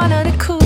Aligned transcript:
wanted 0.00 0.32
to 0.32 0.38
cool. 0.38 0.59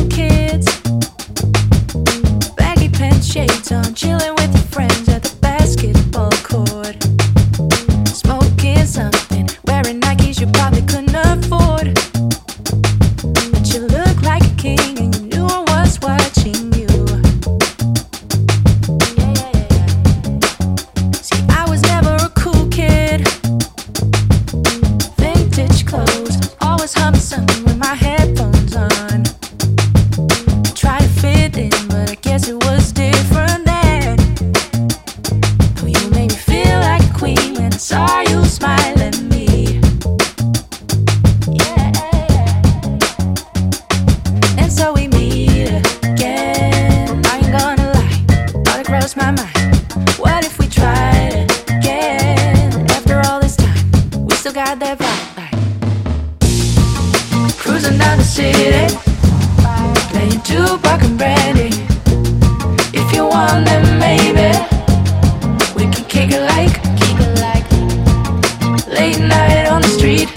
on 69.74 69.82
the 69.82 69.88
street, 69.88 70.28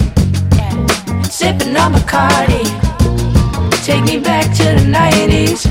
sipping 1.30 1.76
on 1.76 1.92
Bacardi. 1.92 2.64
Take 3.84 4.02
me 4.02 4.18
back 4.18 4.46
to 4.56 4.64
the 4.64 4.84
90s, 4.90 5.64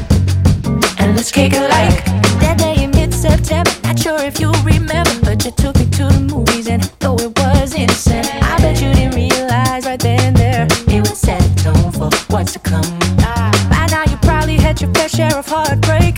and 1.00 1.18
let's 1.18 1.32
kick 1.32 1.52
it 1.52 1.70
like 1.70 2.06
that 2.40 2.58
day 2.59 2.82
in 2.82 2.92
mid 2.92 3.14
September. 3.14 3.70
Not 3.84 4.00
sure 4.00 4.22
if 4.22 4.40
you 4.40 4.52
remember, 4.64 5.12
but 5.22 5.44
you 5.44 5.52
took 5.52 5.76
me 5.76 5.86
to 6.00 6.06
the 6.06 6.28
movies, 6.34 6.70
and 6.70 6.82
though 7.00 7.18
it 7.18 7.38
was 7.40 7.76
innocent, 7.76 8.28
I 8.42 8.58
bet 8.59 8.82
you 8.82 8.94
didn't 8.94 9.16
realize 9.16 9.86
right 9.86 10.00
then 10.00 10.22
and 10.22 10.38
there 10.38 10.68
it 10.88 11.02
was 11.02 11.20
set 11.20 11.44
tone 11.58 11.92
for 11.92 12.09
what's 12.34 12.54
to 12.54 12.59
come. 12.59 12.88
By 13.70 13.86
now, 13.92 14.04
you 14.09 14.16
probably 14.22 14.56
had 14.56 14.80
your 14.80 14.94
fair 14.94 15.09
share 15.09 15.38
of 15.38 15.46
heartbreak. 15.46 16.16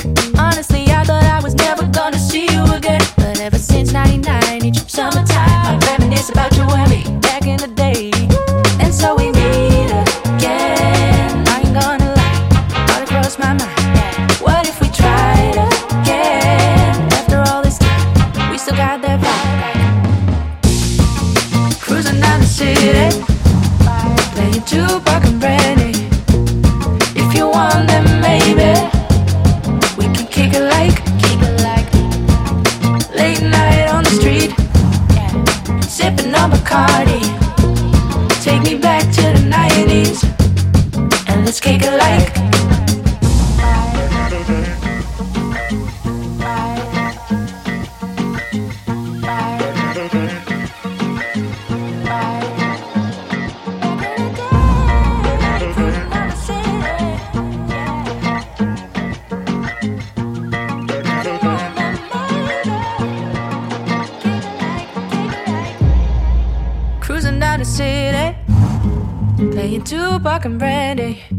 talking 70.39 70.57
ready. 70.57 71.38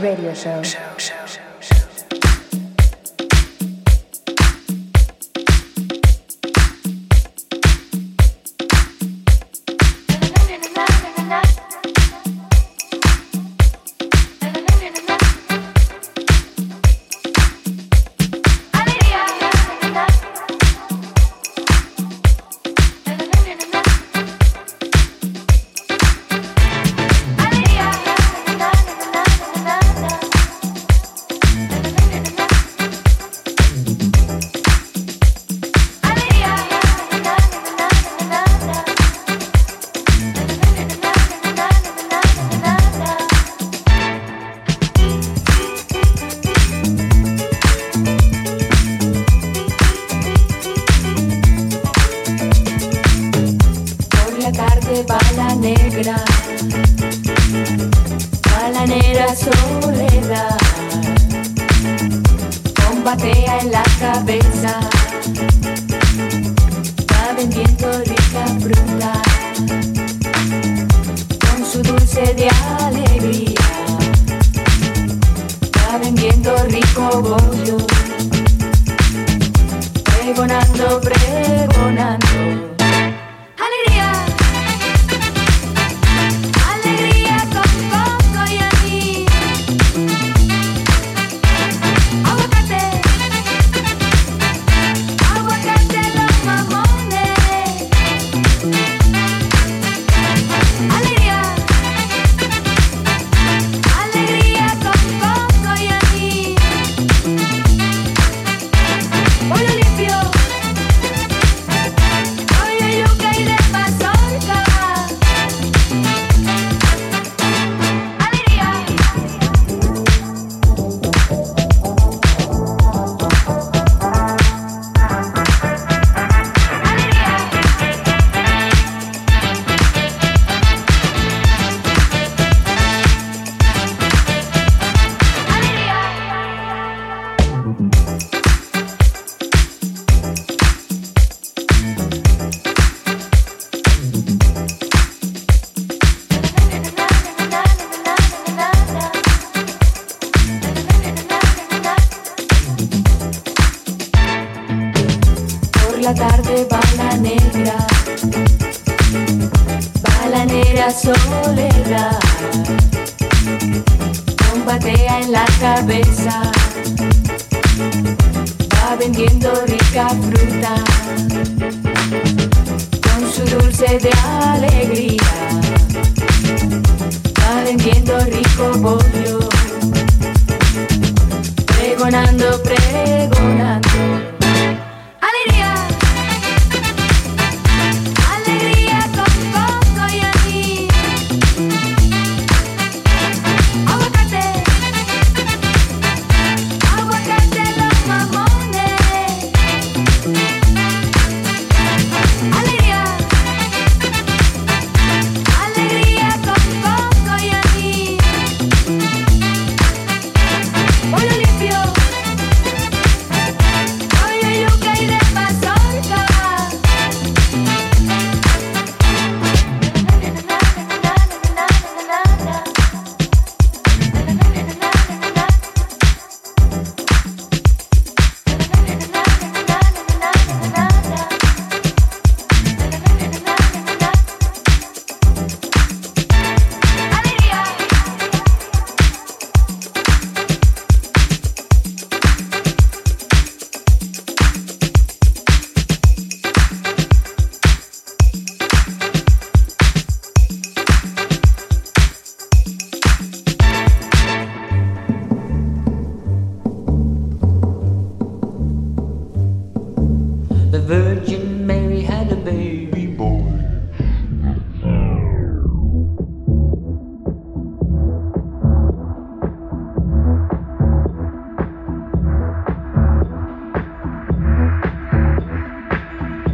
Radio 0.00 0.34
show. 0.34 0.62
show. 0.62 0.91
genera 58.92 59.34
soledad. 59.34 60.56
Combatea 62.84 63.58
en 63.60 63.72
la 63.72 63.82
cabeza, 63.98 64.80
va 67.10 67.32
vendiendo 67.36 67.88
rica 68.00 68.44
fruta 68.60 69.12
con 71.40 71.64
su 71.64 71.82
dulce 71.82 72.34
de 72.34 72.48
alegría. 72.80 73.60
Va 75.76 75.98
vendiendo 75.98 76.56
rico 76.68 77.22
bollo, 77.22 77.78
pregonando, 80.04 81.00
pregonando. 81.00 82.31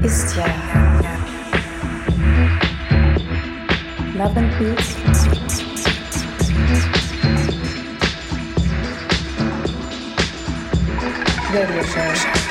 ist 0.08 0.37
Love 4.16 4.38
and 4.38 4.50
Peace. 4.56 4.96
Radio 11.53 11.82
Show. 11.82 12.47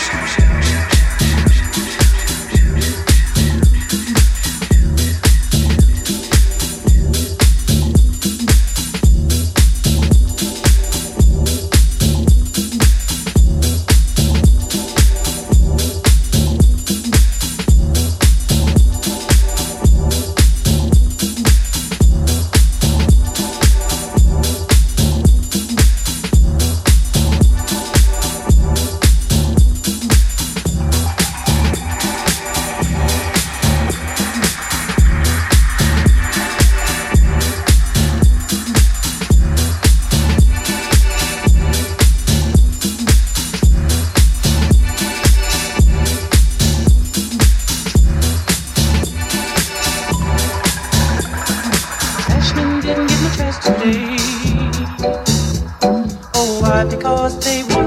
didn't 52.82 53.08
get 53.08 53.22
me 53.22 53.28
a 53.28 53.52
today. 53.62 54.18
Oh, 56.36 56.60
why? 56.62 56.86
Because 56.86 57.40
they 57.44 57.64
were. 57.64 57.87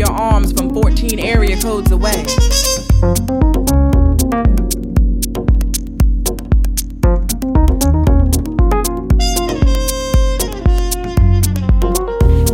Your 0.00 0.12
arms 0.12 0.50
from 0.52 0.72
14 0.72 1.18
area 1.18 1.60
codes 1.60 1.92
away. 1.92 2.24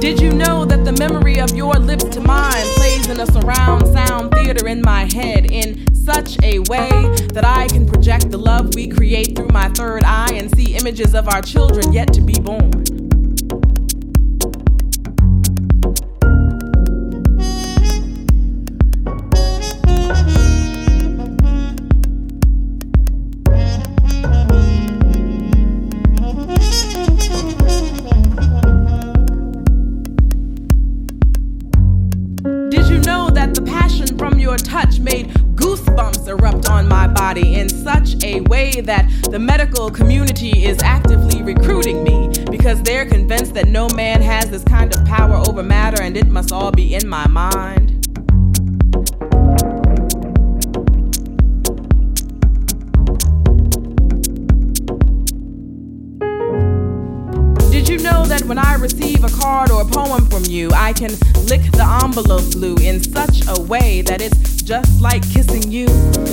Did 0.01 0.21
you 0.21 0.33
know 0.33 0.65
that 0.65 0.83
the 0.85 0.97
memory 0.99 1.39
of 1.39 1.55
your 1.55 1.75
lips 1.75 2.03
to 2.07 2.21
mine 2.21 2.67
plays 2.75 3.09
in 3.09 3.21
a 3.21 3.27
surround 3.27 3.87
sound 3.93 4.33
theater 4.33 4.67
in 4.67 4.83
my 4.83 5.09
head 5.15 5.49
in 5.49 5.87
such 5.95 6.37
a 6.43 6.59
way 6.69 6.91
that 7.33 7.45
I 7.45 7.69
can 7.69 7.87
project 7.87 8.33
the 8.33 8.39
love 8.39 8.75
we 8.75 8.89
create 8.89 9.37
through 9.37 9.51
my 9.53 9.69
third 9.69 10.03
eye 10.03 10.33
and 10.33 10.53
see 10.57 10.75
images 10.75 11.15
of 11.15 11.29
our 11.29 11.43
children 11.43 11.93
yet 11.93 12.13
to 12.15 12.21
be 12.21 12.35
born? 12.41 12.96
You 57.97 58.03
know 58.03 58.25
that 58.27 58.43
when 58.45 58.59
I 58.59 58.75
receive 58.75 59.25
a 59.25 59.29
card 59.29 59.71
or 59.71 59.81
a 59.81 59.85
poem 59.87 60.29
from 60.29 60.45
you, 60.45 60.71
I 60.75 60.93
can 60.93 61.11
lick 61.49 61.63
the 61.73 61.87
envelope 62.05 62.53
blue 62.53 62.77
in 62.77 63.03
such 63.03 63.41
a 63.49 63.61
way 63.63 64.03
that 64.03 64.21
it's 64.21 64.63
just 64.63 65.01
like 65.01 65.23
kissing 65.31 65.71
you? 65.71 65.87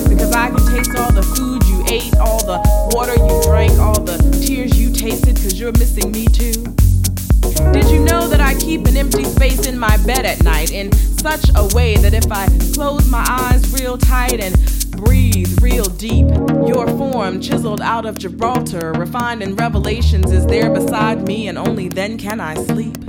Because 0.10 0.34
I 0.34 0.50
can 0.50 0.60
taste 0.74 0.96
all 0.98 1.12
the 1.12 1.24
food 1.24 1.64
you 1.68 1.86
ate, 1.88 2.16
all 2.18 2.44
the 2.44 2.60
water 2.94 3.16
you 3.16 3.42
drank, 3.44 3.80
all 3.80 4.00
the 4.00 4.18
tears 4.46 4.78
you 4.78 4.92
tasted, 4.92 5.36
because 5.36 5.58
you're 5.58 5.72
missing 5.74 6.12
me 6.12 6.26
too. 6.26 6.64
Did 7.72 7.90
you 7.90 8.00
know 8.00 8.28
that 8.28 8.42
I 8.42 8.56
keep 8.56 8.86
an 8.88 8.98
empty 8.98 9.24
space 9.24 9.66
in 9.66 9.80
my 9.80 9.96
bed 10.06 10.26
at 10.26 10.44
night 10.44 10.72
in 10.72 10.92
such 10.92 11.50
a 11.56 11.70
way 11.74 11.96
that 11.98 12.14
if 12.14 12.30
I 12.30 12.48
close 12.74 13.08
my 13.10 13.24
eyes 13.30 13.72
real 13.80 13.98
tight 13.98 14.42
and 14.42 14.54
breathe 14.98 15.62
real 15.62 15.86
deep, 15.86 16.28
your 16.68 16.88
form 16.98 17.42
chiseled 17.42 17.82
out 17.82 18.06
of 18.06 18.18
Gibraltar, 18.18 18.94
refined 18.94 19.44
in 19.44 19.56
revelations, 19.56 20.32
is 20.32 20.46
there 20.48 20.70
beside 20.70 21.28
me, 21.28 21.48
and 21.48 21.58
only 21.58 21.88
then 21.90 22.18
can 22.18 22.40
I 22.40 22.56
sleep? 22.56 23.03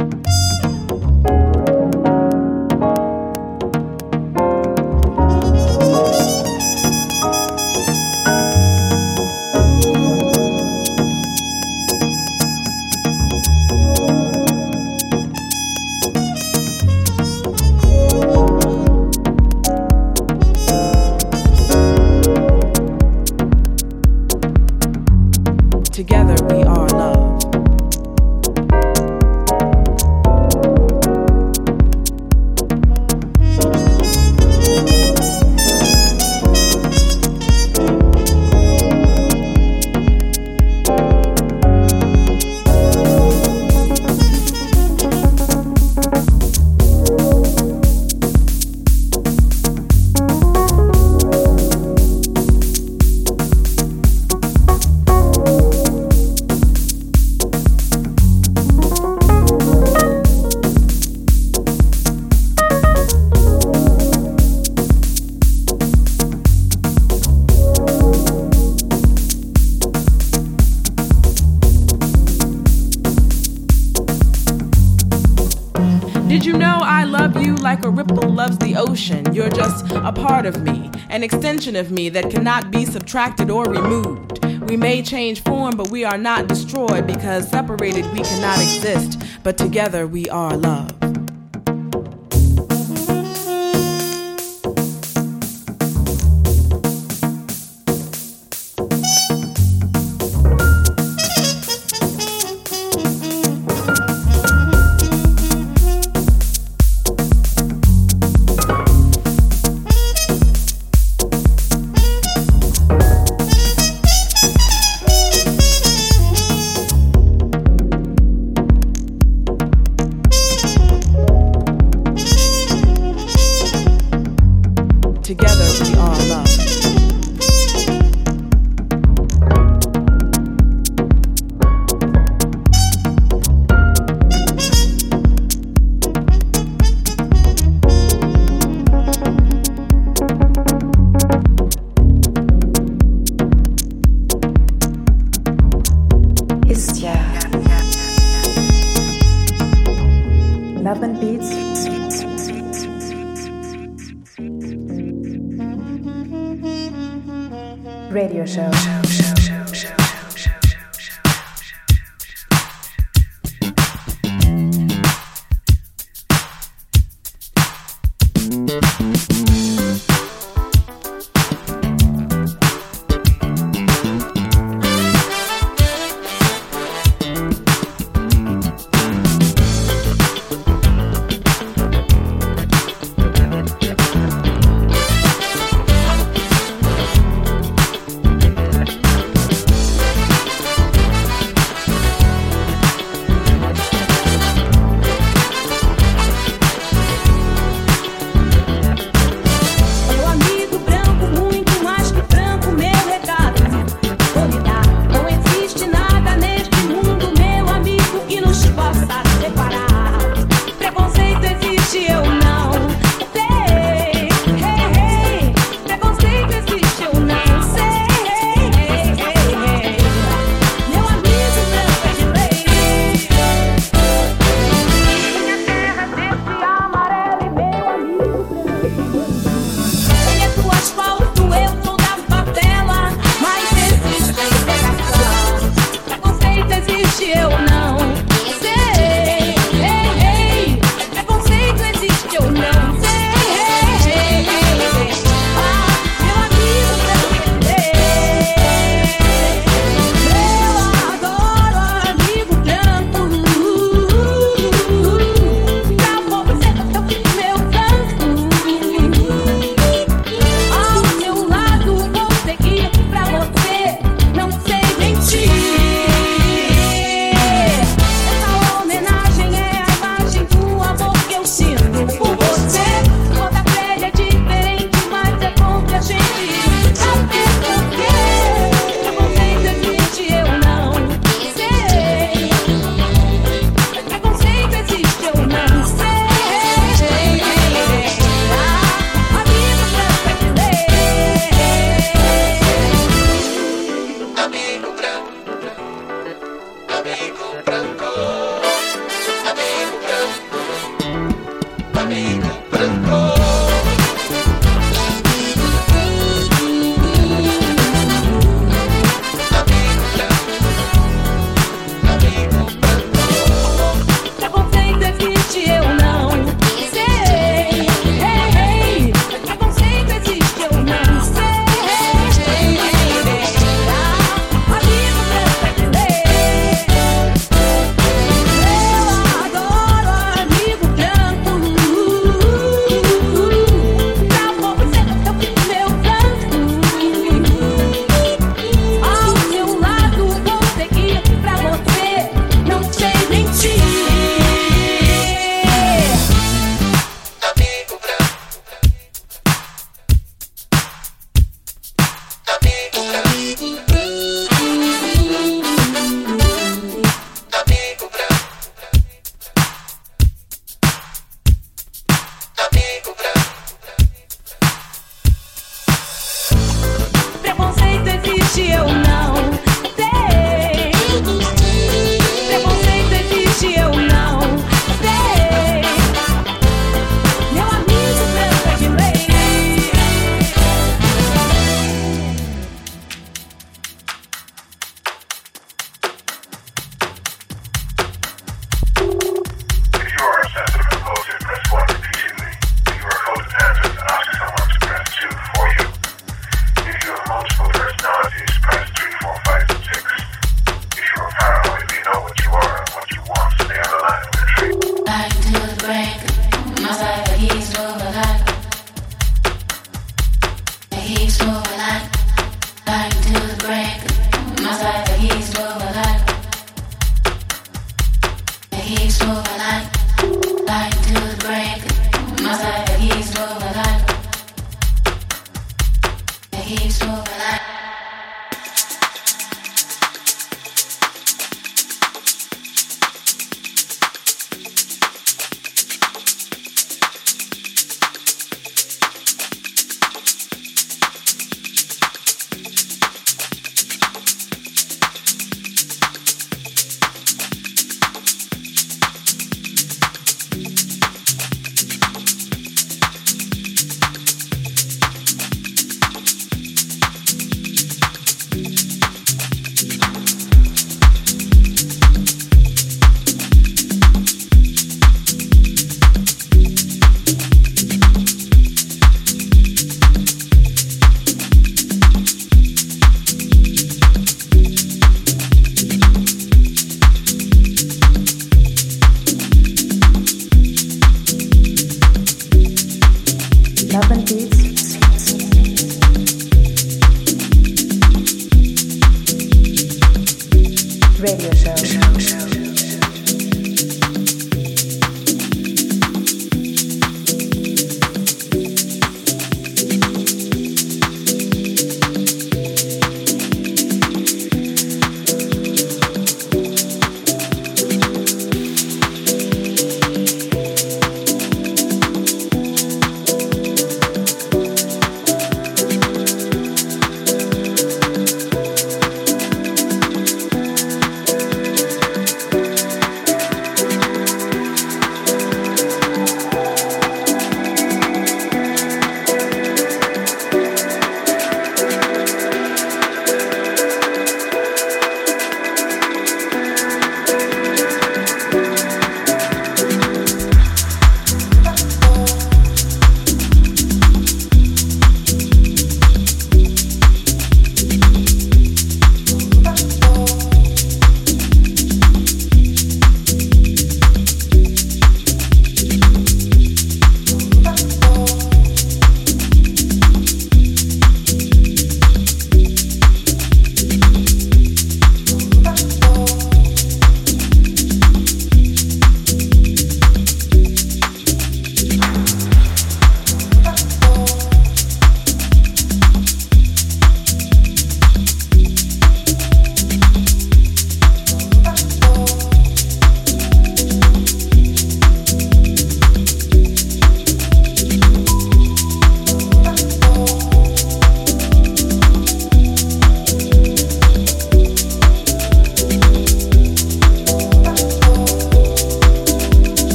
An 81.14 81.23
extension 81.23 81.76
of 81.76 81.92
me 81.92 82.09
that 82.09 82.28
cannot 82.28 82.73
be 82.73 82.85
subtracted 82.85 83.49
or 83.49 83.62
removed. 83.66 84.44
We 84.68 84.76
may 84.76 85.00
change 85.00 85.44
form, 85.44 85.76
but 85.76 85.88
we 85.88 86.04
are 86.04 86.18
not 86.18 86.49
destroyed 86.49 87.06
because 87.06 87.49
separated 87.49 88.04
we 88.12 88.18
cannot 88.18 88.59
exist, 88.59 89.23
but 89.44 89.56
together 89.56 90.09
we 90.09 90.28
are 90.28 90.56
love. 90.56 90.94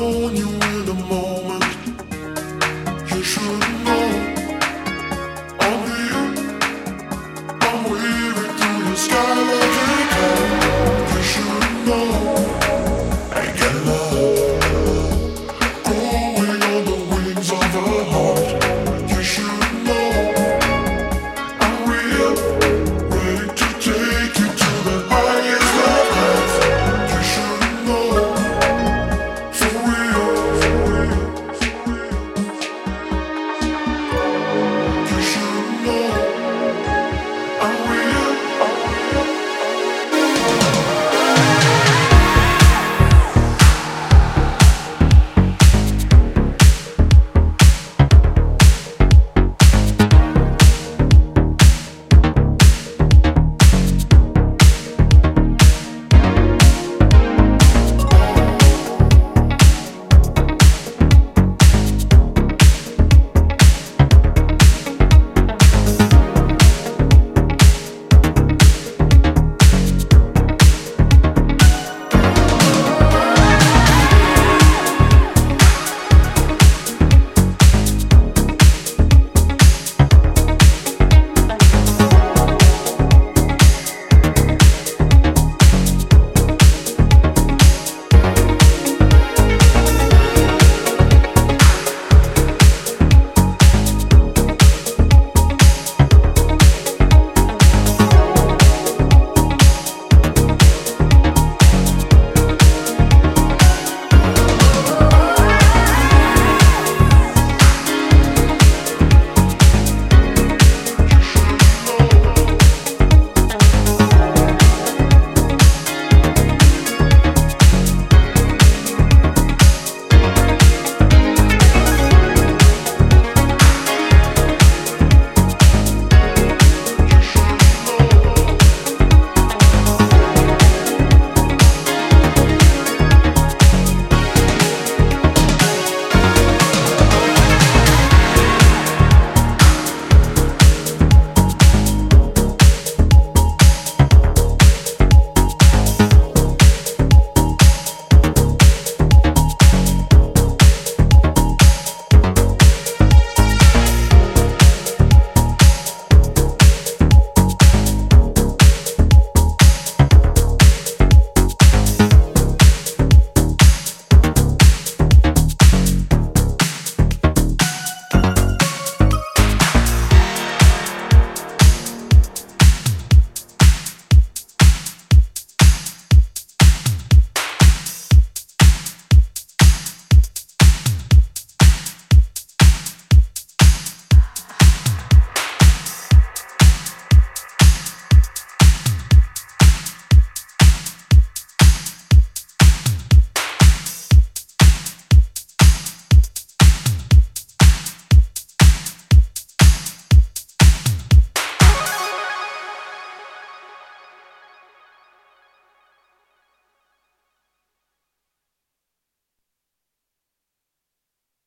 on 0.00 0.36
you 0.36 0.67